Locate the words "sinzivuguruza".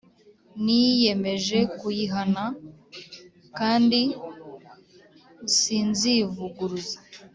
5.57-6.97